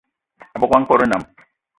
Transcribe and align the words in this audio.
Abogo 0.55 0.73
a 0.75 0.79
nkòt 0.81 1.01
nnam 1.05 1.23